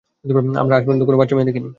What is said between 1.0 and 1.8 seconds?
কোন বাচ্চা মেয়ে দেখিনি।